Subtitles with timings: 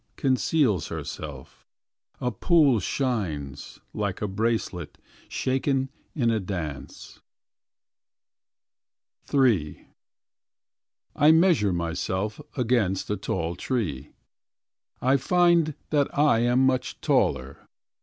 [0.15, 1.67] Conceals herself,
[2.19, 3.79] A pool shines.
[3.93, 4.97] Like a bracelet
[5.29, 7.19] Shaken in a dance.
[9.31, 9.87] III
[11.15, 14.13] I measure myself Against a tall tree.
[15.03, 17.67] I find that I am much taller.